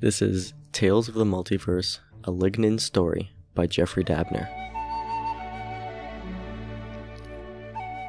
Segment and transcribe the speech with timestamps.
[0.00, 4.48] This is Tales of the Multiverse, a Lignan story by Jeffrey Dabner.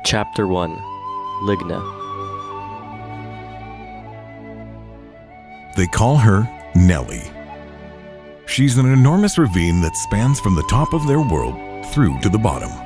[0.04, 0.76] Chapter 1
[1.44, 1.82] Ligna.
[5.78, 7.32] They call her Nellie.
[8.48, 11.56] She's an enormous ravine that spans from the top of their world
[11.94, 12.85] through to the bottom.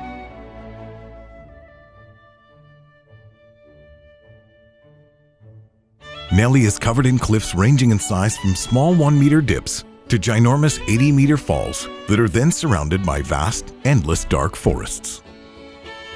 [6.32, 10.80] Nellie is covered in cliffs ranging in size from small 1 meter dips to ginormous
[10.88, 15.22] 80 meter falls that are then surrounded by vast, endless dark forests.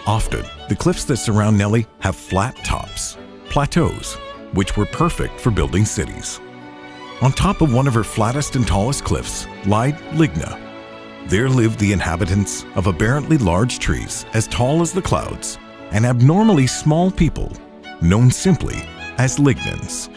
[0.06, 3.16] Often, the cliffs that surround Nellie have flat tops,
[3.50, 4.14] plateaus,
[4.52, 6.40] which were perfect for building cities.
[7.20, 10.60] On top of one of her flattest and tallest cliffs lied Ligna.
[11.26, 15.58] There lived the inhabitants of aberrantly large trees as tall as the clouds
[15.90, 17.50] and abnormally small people,
[18.00, 18.76] known simply
[19.18, 20.08] as lignans.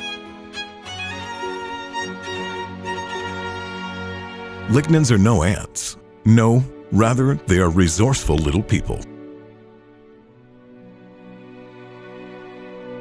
[4.70, 5.98] Lignans are no ants.
[6.26, 8.99] No, rather, they are resourceful little people.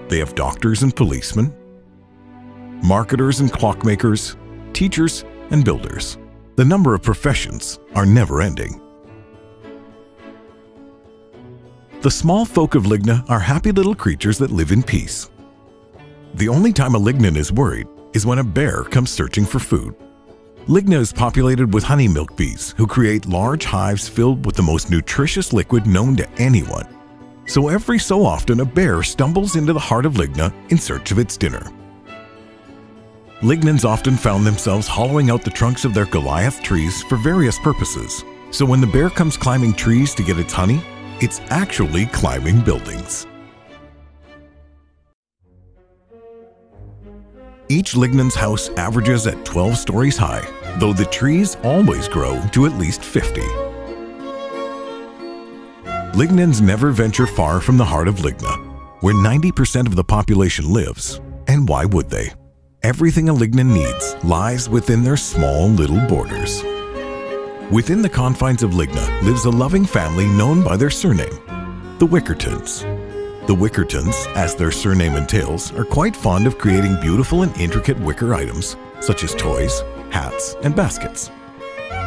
[0.09, 1.53] They have doctors and policemen,
[2.85, 4.37] marketers and clockmakers,
[4.73, 6.19] teachers and builders.
[6.55, 8.81] The number of professions are never ending.
[12.03, 15.29] The small folk of Ligna are happy little creatures that live in peace.
[16.37, 19.95] The only time a Lignan is worried is when a bear comes searching for food.
[20.69, 24.91] Ligna is populated with honey milk bees who create large hives filled with the most
[24.91, 26.87] nutritious liquid known to anyone.
[27.47, 31.19] So every so often a bear stumbles into the heart of Ligna in search of
[31.19, 31.73] its dinner.
[33.41, 38.23] Lignans often found themselves hollowing out the trunks of their Goliath trees for various purposes.
[38.51, 40.83] So when the bear comes climbing trees to get its honey,
[41.23, 43.27] it's actually climbing buildings.
[47.69, 50.47] Each lignan's house averages at 12 stories high,
[50.79, 53.41] though the trees always grow to at least 50.
[56.17, 58.57] Lignans never venture far from the heart of Ligna,
[59.03, 62.33] where 90% of the population lives, and why would they?
[62.85, 66.63] Everything a Lignan needs lies within their small little borders.
[67.73, 71.43] Within the confines of Ligna lives a loving family known by their surname,
[71.99, 72.96] the Wickertons.
[73.47, 78.35] The Wickertons, as their surname entails, are quite fond of creating beautiful and intricate wicker
[78.35, 81.31] items, such as toys, hats, and baskets.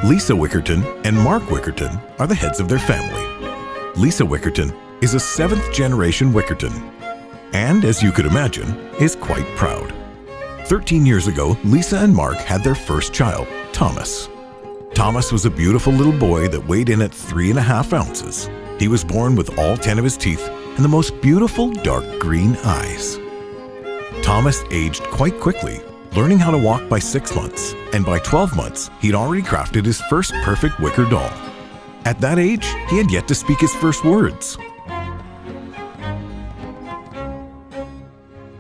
[0.04, 3.24] Lisa Wickerton and Mark Wickerton are the heads of their family.
[3.96, 6.74] Lisa Wickerton is a seventh generation Wickerton,
[7.54, 9.94] and as you could imagine, is quite proud.
[10.66, 14.28] 13 years ago, Lisa and Mark had their first child, Thomas.
[14.94, 18.50] Thomas was a beautiful little boy that weighed in at three and a half ounces.
[18.78, 20.50] He was born with all 10 of his teeth
[20.80, 23.20] and the most beautiful dark green eyes.
[24.22, 25.82] Thomas aged quite quickly,
[26.16, 30.00] learning how to walk by six months, and by 12 months, he'd already crafted his
[30.04, 31.34] first perfect wicker doll.
[32.06, 34.58] At that age, he had yet to speak his first words.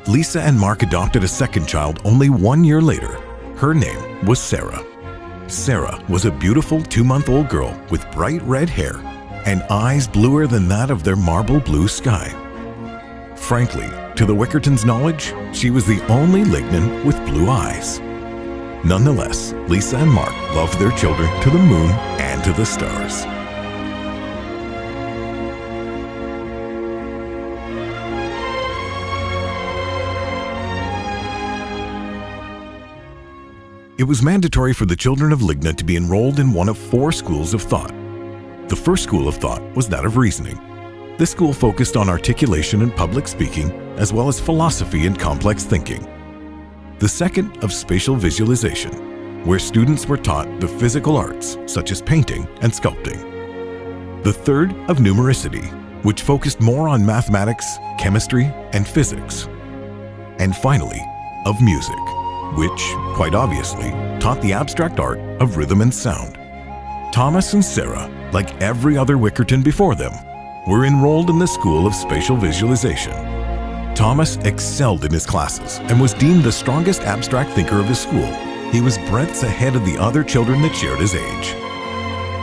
[0.05, 3.13] Lisa and Mark adopted a second child only one year later.
[3.55, 4.83] Her name was Sarah.
[5.47, 9.01] Sarah was a beautiful two month old girl with bright red hair
[9.49, 12.29] and eyes bluer than that of their marble blue sky.
[13.35, 17.99] Frankly, to the Wickertons' knowledge, she was the only Lignan with blue eyes.
[18.85, 21.89] Nonetheless, Lisa and Mark loved their children to the moon
[22.19, 23.25] and to the stars.
[33.97, 37.11] It was mandatory for the children of Ligna to be enrolled in one of four
[37.11, 37.98] schools of thought.
[38.69, 40.57] The first school of thought was that of reasoning.
[41.17, 46.07] This school focused on articulation and public speaking, as well as philosophy and complex thinking.
[46.99, 52.47] The second of spatial visualization, where students were taught the physical arts such as painting
[52.61, 54.23] and sculpting.
[54.23, 55.65] The third of numericity,
[56.03, 57.65] which focused more on mathematics,
[57.97, 59.47] chemistry, and physics.
[60.39, 61.01] And finally,
[61.45, 61.99] of music
[62.55, 66.35] which, quite obviously, taught the abstract art of rhythm and sound.
[67.13, 70.13] Thomas and Sarah, like every other Wickerton before them,
[70.67, 73.13] were enrolled in the School of Spatial Visualization.
[73.95, 78.31] Thomas excelled in his classes and was deemed the strongest abstract thinker of his school.
[78.71, 81.55] He was breadths ahead of the other children that shared his age.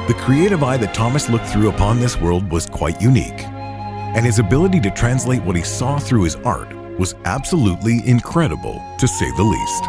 [0.08, 4.38] The creative eye that Thomas looked through upon this world was quite unique, and his
[4.38, 9.42] ability to translate what he saw through his art was absolutely incredible, to say the
[9.42, 9.84] least.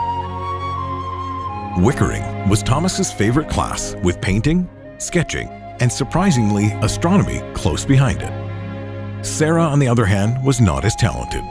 [1.77, 5.47] Wickering was Thomas's favorite class, with painting, sketching,
[5.79, 9.25] and surprisingly, astronomy close behind it.
[9.25, 11.43] Sarah, on the other hand, was not as talented.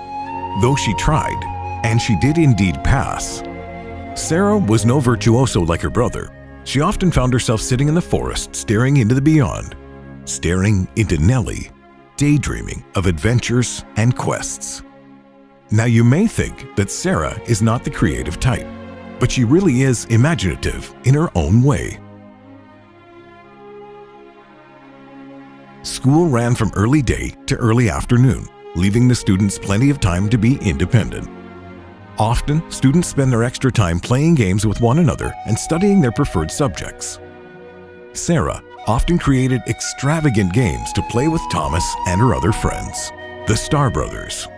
[0.63, 1.41] Though she tried,
[1.85, 3.43] and she did indeed pass,
[4.15, 6.33] Sarah was no virtuoso like her brother.
[6.65, 9.77] She often found herself sitting in the forest, staring into the beyond,
[10.25, 11.71] staring into Nellie,
[12.17, 14.83] daydreaming of adventures and quests.
[15.71, 18.67] Now, you may think that Sarah is not the creative type,
[19.21, 21.99] but she really is imaginative in her own way.
[25.87, 30.37] School ran from early day to early afternoon, leaving the students plenty of time to
[30.37, 31.29] be independent.
[32.19, 36.51] Often, students spend their extra time playing games with one another and studying their preferred
[36.51, 37.21] subjects.
[38.15, 43.13] Sarah often created extravagant games to play with Thomas and her other friends,
[43.47, 44.49] the Star Brothers.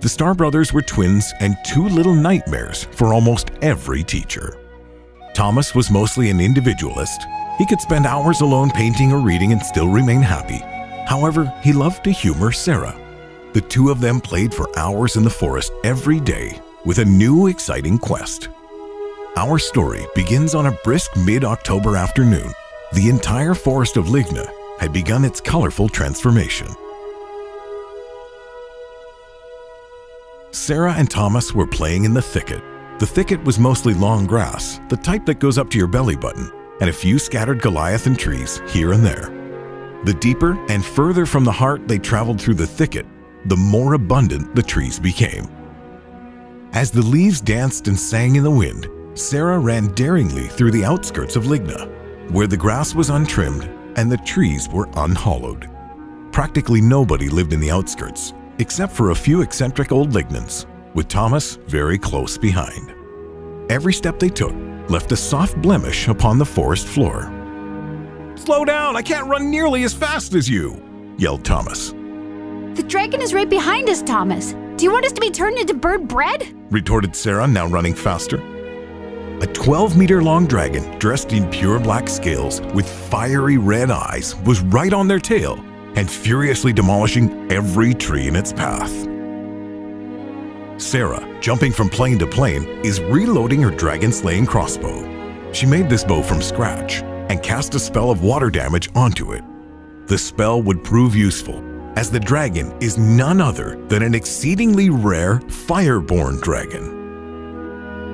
[0.00, 4.58] The Star Brothers were twins and two little nightmares for almost every teacher.
[5.34, 7.26] Thomas was mostly an individualist.
[7.58, 10.62] He could spend hours alone painting or reading and still remain happy.
[11.06, 12.96] However, he loved to humor Sarah.
[13.52, 17.48] The two of them played for hours in the forest every day with a new
[17.48, 18.48] exciting quest.
[19.36, 22.52] Our story begins on a brisk mid October afternoon.
[22.92, 24.48] The entire forest of Ligna
[24.78, 26.68] had begun its colorful transformation.
[30.52, 32.62] Sarah and Thomas were playing in the thicket.
[33.00, 36.50] The thicket was mostly long grass, the type that goes up to your belly button,
[36.80, 39.32] and a few scattered Goliathan trees here and there.
[40.04, 43.04] The deeper and further from the heart they traveled through the thicket,
[43.46, 45.48] the more abundant the trees became.
[46.72, 51.34] As the leaves danced and sang in the wind, Sarah ran daringly through the outskirts
[51.34, 51.90] of Ligna,
[52.30, 55.68] where the grass was untrimmed and the trees were unhollowed.
[56.32, 61.56] Practically nobody lived in the outskirts, except for a few eccentric old lignans, with Thomas
[61.66, 62.94] very close behind.
[63.70, 64.54] Every step they took
[64.88, 67.30] left a soft blemish upon the forest floor.
[68.36, 70.82] Slow down, I can't run nearly as fast as you,
[71.18, 71.90] yelled Thomas.
[71.90, 74.54] The dragon is right behind us, Thomas.
[74.76, 76.54] Do you want us to be turned into bird bread?
[76.70, 78.42] retorted Sarah, now running faster.
[79.40, 84.60] A 12 meter long dragon, dressed in pure black scales with fiery red eyes, was
[84.60, 85.54] right on their tail
[85.96, 89.13] and furiously demolishing every tree in its path.
[90.76, 95.52] Sarah, jumping from plane to plane, is reloading her dragon slaying crossbow.
[95.52, 99.44] She made this bow from scratch and cast a spell of water damage onto it.
[100.06, 101.62] The spell would prove useful,
[101.96, 107.02] as the dragon is none other than an exceedingly rare fireborn dragon.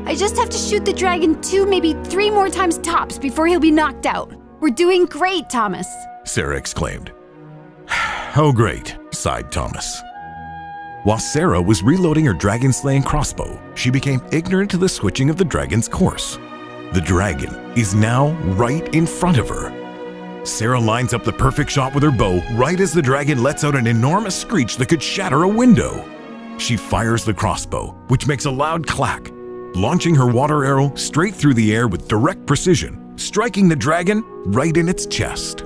[0.06, 3.60] I just have to shoot the dragon two, maybe three more times tops before he'll
[3.60, 4.32] be knocked out.
[4.60, 5.88] We're doing great, Thomas.
[6.24, 7.12] Sarah exclaimed.
[8.36, 10.02] oh, great, sighed Thomas.
[11.02, 15.38] While Sarah was reloading her dragon slaying crossbow, she became ignorant to the switching of
[15.38, 16.38] the dragon's course.
[16.92, 20.44] The dragon is now right in front of her.
[20.44, 23.76] Sarah lines up the perfect shot with her bow right as the dragon lets out
[23.76, 26.04] an enormous screech that could shatter a window.
[26.58, 29.30] She fires the crossbow, which makes a loud clack,
[29.74, 34.22] launching her water arrow straight through the air with direct precision, striking the dragon
[34.52, 35.64] right in its chest.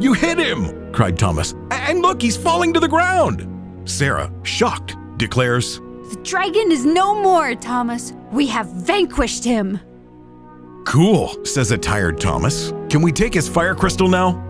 [0.00, 0.92] You hit him!
[0.92, 1.54] cried Thomas.
[1.70, 3.49] And look, he's falling to the ground!
[3.90, 8.12] Sarah, shocked, declares, The dragon is no more, Thomas.
[8.32, 9.78] We have vanquished him.
[10.86, 12.72] Cool, says a tired Thomas.
[12.88, 14.42] Can we take his fire crystal now?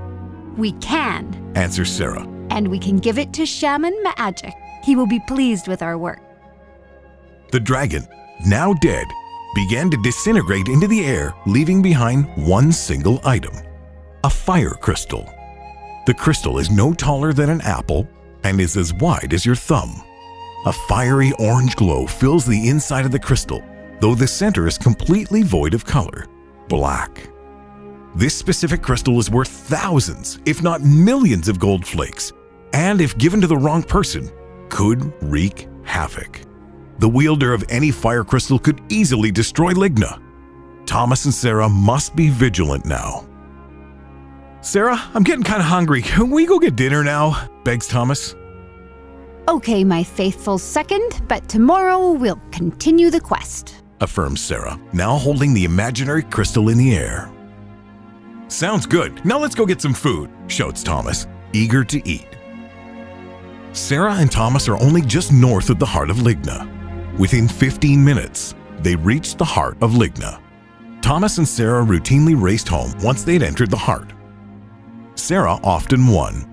[0.57, 2.27] We can, answers Sarah.
[2.51, 4.53] and we can give it to Shaman Magic.
[4.83, 6.21] He will be pleased with our work.
[7.53, 8.07] The dragon,
[8.47, 9.07] now dead,
[9.55, 13.53] began to disintegrate into the air, leaving behind one single item
[14.23, 15.25] a fire crystal.
[16.07, 18.07] The crystal is no taller than an apple
[18.45, 20.03] and is as wide as your thumb.
[20.67, 23.63] A fiery orange glow fills the inside of the crystal,
[24.01, 26.27] though the center is completely void of color
[26.71, 27.29] black.
[28.15, 32.33] This specific crystal is worth thousands, if not millions, of gold flakes,
[32.73, 34.31] and if given to the wrong person,
[34.69, 36.41] could wreak havoc.
[36.99, 40.23] The wielder of any fire crystal could easily destroy Ligna.
[40.87, 43.27] Thomas and Sarah must be vigilant now.
[44.63, 46.03] Sarah, I'm getting kind of hungry.
[46.03, 47.51] Can we go get dinner now?
[47.65, 48.35] begs Thomas.
[49.49, 53.83] Okay, my faithful second, but tomorrow we'll continue the quest.
[54.01, 57.31] affirms Sarah, now holding the imaginary crystal in the air.
[58.49, 59.25] Sounds good.
[59.25, 62.27] Now let's go get some food, shouts Thomas, eager to eat.
[63.73, 66.67] Sarah and Thomas are only just north of the heart of Ligna.
[67.19, 70.41] Within 15 minutes, they reached the heart of Ligna.
[71.03, 74.13] Thomas and Sarah routinely raced home once they'd entered the heart.
[75.21, 76.47] Sarah often won.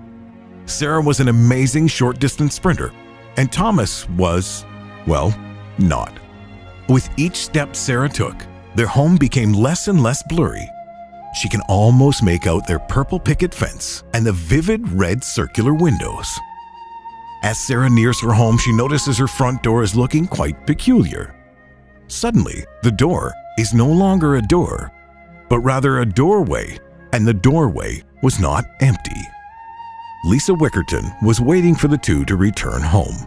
[0.66, 2.92] Sarah was an amazing short distance sprinter,
[3.36, 4.64] and Thomas was,
[5.06, 5.34] well,
[5.78, 6.12] not.
[6.88, 8.36] With each step Sarah took,
[8.74, 10.68] their home became less and less blurry.
[11.34, 16.28] She can almost make out their purple picket fence and the vivid red circular windows.
[17.42, 21.34] As Sarah nears her home, she notices her front door is looking quite peculiar.
[22.08, 24.92] Suddenly, the door is no longer a door,
[25.48, 26.78] but rather a doorway,
[27.12, 29.20] and the doorway was not empty.
[30.24, 33.26] Lisa Wickerton was waiting for the two to return home.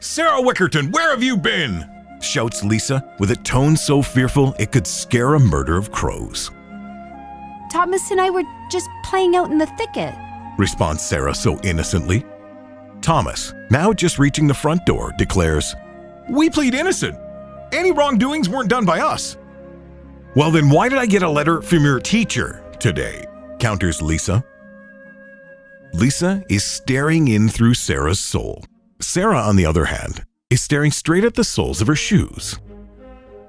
[0.00, 1.88] Sarah Wickerton, where have you been?
[2.20, 6.50] shouts Lisa with a tone so fearful it could scare a murder of crows.
[7.70, 10.14] Thomas and I were just playing out in the thicket.
[10.58, 12.24] Responds Sarah so innocently.
[13.00, 15.74] Thomas, now just reaching the front door, declares,
[16.28, 17.18] We plead innocent.
[17.72, 19.36] Any wrongdoings weren't done by us.
[20.34, 23.26] Well, then why did I get a letter from your teacher today?
[23.58, 24.44] counters Lisa.
[25.92, 28.64] Lisa is staring in through Sarah's soul.
[29.00, 32.58] Sarah, on the other hand, is staring straight at the soles of her shoes.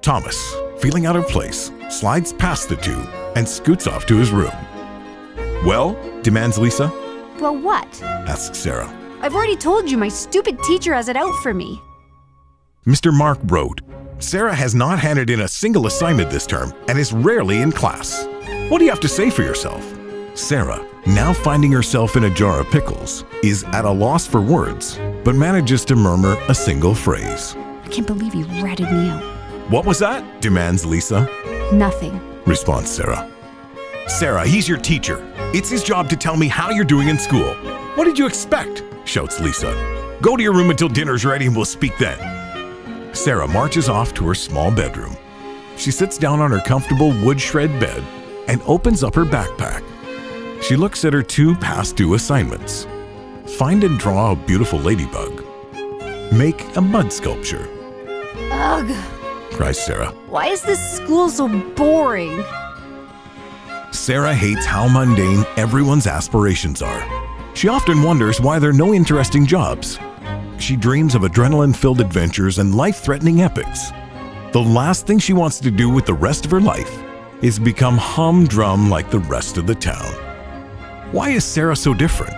[0.02, 3.00] Thomas, feeling out of place, slides past the two
[3.34, 4.52] and scoots off to his room.
[5.64, 6.88] Well, demands Lisa,
[7.40, 8.02] Well, what?
[8.02, 8.92] asks Sarah.
[9.22, 11.80] I've already told you my stupid teacher has it out for me.
[12.86, 13.12] Mr.
[13.12, 13.80] Mark wrote,
[14.18, 18.26] Sarah has not handed in a single assignment this term and is rarely in class.
[18.68, 19.84] What do you have to say for yourself?
[20.34, 24.98] Sarah, now finding herself in a jar of pickles, is at a loss for words,
[25.24, 27.54] but manages to murmur a single phrase.
[27.84, 29.22] I can't believe he ratted me out.
[29.70, 30.40] What was that?
[30.40, 31.28] demands Lisa.
[31.72, 32.20] Nothing.
[32.46, 33.30] Responds Sarah.
[34.06, 35.18] Sarah, he's your teacher.
[35.54, 37.54] It's his job to tell me how you're doing in school.
[37.96, 38.82] What did you expect?
[39.04, 40.18] shouts Lisa.
[40.22, 42.18] Go to your room until dinner's ready and we'll speak then.
[43.14, 45.16] Sarah marches off to her small bedroom.
[45.76, 48.04] She sits down on her comfortable wood shred bed
[48.48, 49.82] and opens up her backpack.
[50.62, 52.86] She looks at her two past due assignments
[53.58, 55.44] find and draw a beautiful ladybug,
[56.32, 57.68] make a mud sculpture,
[58.50, 58.90] Ugh.
[59.52, 60.08] cries Sarah.
[60.28, 62.42] Why is this school so boring?
[63.92, 67.06] Sarah hates how mundane everyone's aspirations are.
[67.54, 69.98] She often wonders why there are no interesting jobs.
[70.64, 73.90] She dreams of adrenaline filled adventures and life threatening epics.
[74.52, 77.02] The last thing she wants to do with the rest of her life
[77.42, 80.10] is become humdrum like the rest of the town.
[81.12, 82.32] Why is Sarah so different?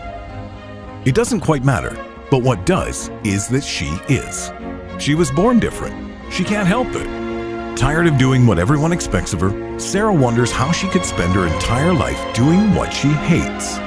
[1.07, 1.97] It doesn't quite matter,
[2.29, 4.51] but what does is that she is.
[4.99, 5.95] She was born different.
[6.33, 7.79] She can't help it.
[7.79, 11.47] Tired of doing what everyone expects of her, Sarah wonders how she could spend her
[11.47, 13.79] entire life doing what she hates.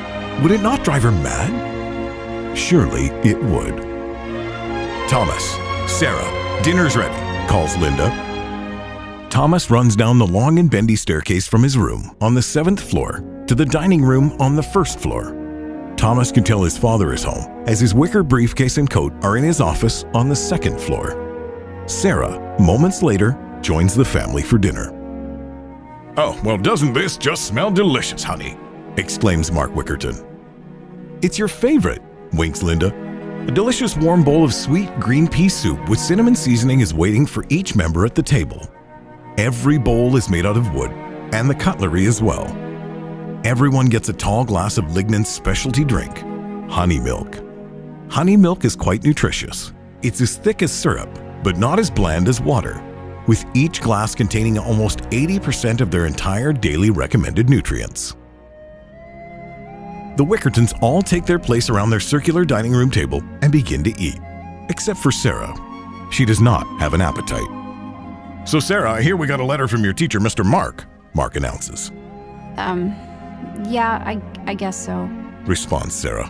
[0.42, 2.58] Would it not drive her mad?
[2.58, 3.89] Surely it would.
[5.10, 5.56] Thomas,
[5.92, 8.12] Sarah, dinner's ready, calls Linda.
[9.32, 13.24] Thomas runs down the long and bendy staircase from his room on the seventh floor
[13.48, 15.36] to the dining room on the first floor.
[15.98, 19.44] Thomas can tell his father is home, as his wicker briefcase and coat are in
[19.44, 21.84] his office on the second floor.
[21.88, 24.92] Sarah, moments later, joins the family for dinner.
[26.18, 28.56] Oh, well, doesn't this just smell delicious, honey?
[28.98, 30.24] exclaims Mark Wickerton.
[31.24, 33.09] It's your favorite, winks Linda.
[33.50, 37.44] A delicious warm bowl of sweet green pea soup with cinnamon seasoning is waiting for
[37.50, 38.72] each member at the table.
[39.40, 40.92] Every bowl is made out of wood,
[41.34, 42.46] and the cutlery as well.
[43.44, 46.16] Everyone gets a tall glass of Lignan's specialty drink,
[46.70, 47.40] honey milk.
[48.08, 49.74] Honey milk is quite nutritious.
[50.04, 51.10] It's as thick as syrup,
[51.44, 52.80] but not as bland as water,
[53.26, 58.16] with each glass containing almost 80% of their entire daily recommended nutrients.
[60.20, 63.98] The Wickertons all take their place around their circular dining room table and begin to
[63.98, 64.20] eat,
[64.68, 65.56] except for Sarah.
[66.12, 67.48] She does not have an appetite.
[68.46, 70.44] So, Sarah, I hear we got a letter from your teacher, Mr.
[70.44, 70.84] Mark,
[71.14, 71.94] Mark announces.
[72.58, 72.90] Um,
[73.66, 75.10] yeah, I, I guess so.
[75.46, 76.30] responds Sarah.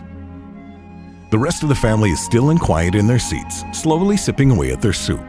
[1.32, 4.70] The rest of the family is still and quiet in their seats, slowly sipping away
[4.70, 5.24] at their soup.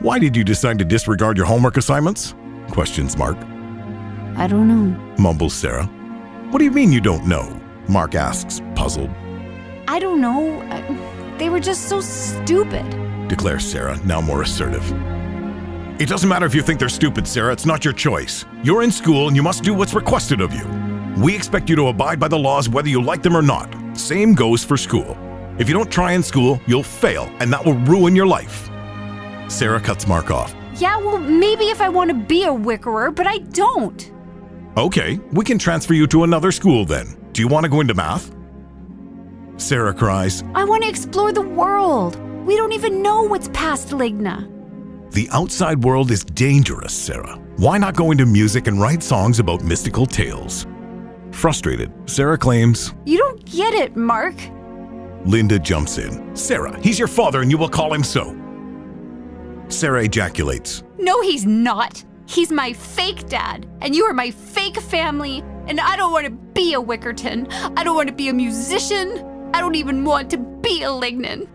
[0.00, 2.34] Why did you decide to disregard your homework assignments?
[2.70, 3.38] questions Mark.
[4.36, 5.14] I don't know.
[5.16, 5.88] Mumbles Sarah.
[6.50, 7.60] What do you mean you don't know?
[7.88, 9.10] Mark asks, puzzled.
[9.88, 10.62] I don't know.
[11.38, 12.88] They were just so stupid.
[13.28, 14.84] declares Sarah, now more assertive.
[16.00, 17.52] It doesn't matter if you think they're stupid, Sarah.
[17.52, 18.44] It's not your choice.
[18.62, 20.64] You're in school and you must do what's requested of you.
[21.22, 23.74] We expect you to abide by the laws whether you like them or not.
[23.96, 25.16] Same goes for school.
[25.58, 28.70] If you don't try in school, you'll fail, and that will ruin your life.
[29.48, 30.54] Sarah cuts Mark off.
[30.74, 34.12] Yeah, well, maybe if I want to be a wickerer, but I don't.
[34.76, 37.16] Okay, we can transfer you to another school then.
[37.32, 38.30] Do you want to go into math?
[39.56, 42.16] Sarah cries, I want to explore the world.
[42.44, 44.52] We don't even know what's past Ligna.
[45.12, 47.36] The outside world is dangerous, Sarah.
[47.56, 50.66] Why not go into music and write songs about mystical tales?
[51.32, 54.34] Frustrated, Sarah claims, You don't get it, Mark.
[55.24, 56.36] Linda jumps in.
[56.36, 58.36] Sarah, he's your father and you will call him so.
[59.68, 60.82] Sarah ejaculates.
[60.98, 62.04] No, he's not.
[62.26, 66.30] He's my fake dad, and you are my fake family, and I don't want to
[66.30, 67.46] be a Wickerton.
[67.76, 69.50] I don't want to be a musician.
[69.54, 71.48] I don't even want to be a Lignan.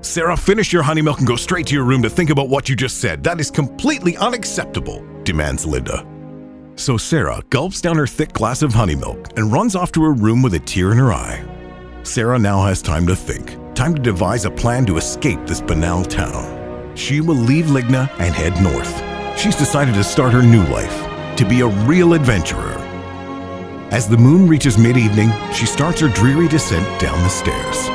[0.00, 2.68] Sarah, finish your honey milk and go straight to your room to think about what
[2.68, 3.22] you just said.
[3.24, 6.06] That is completely unacceptable, demands Linda.
[6.76, 10.12] So Sarah gulps down her thick glass of honey milk and runs off to her
[10.12, 11.44] room with a tear in her eye.
[12.04, 16.04] Sarah now has time to think, time to devise a plan to escape this banal
[16.04, 16.94] town.
[16.96, 19.07] She will leave Ligna and head north.
[19.38, 22.74] She's decided to start her new life, to be a real adventurer.
[23.92, 27.88] As the moon reaches mid-evening, she starts her dreary descent down the stairs.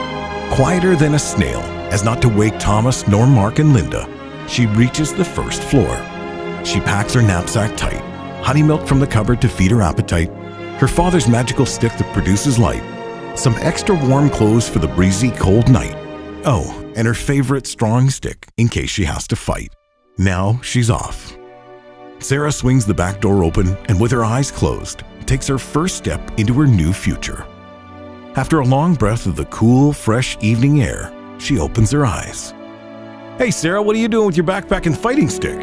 [0.55, 1.59] Quieter than a snail,
[1.91, 4.07] as not to wake Thomas nor Mark and Linda,
[4.47, 5.93] she reaches the first floor.
[6.63, 7.99] She packs her knapsack tight,
[8.41, 10.29] honey milk from the cupboard to feed her appetite,
[10.79, 12.83] her father's magical stick that produces light,
[13.37, 15.95] some extra warm clothes for the breezy, cold night.
[16.45, 19.73] Oh, and her favorite strong stick in case she has to fight.
[20.17, 21.35] Now she's off.
[22.19, 26.39] Sarah swings the back door open and, with her eyes closed, takes her first step
[26.39, 27.45] into her new future.
[28.35, 32.53] After a long breath of the cool, fresh evening air, she opens her eyes.
[33.37, 35.59] Hey, Sarah, what are you doing with your backpack and fighting stick?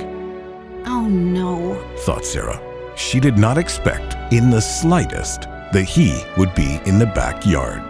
[0.86, 1.74] Oh no.
[1.98, 2.60] thought Sarah.
[2.96, 5.42] She did not expect, in the slightest,
[5.72, 7.82] that he would be in the backyard.